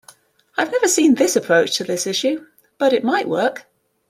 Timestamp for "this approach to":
1.13-1.83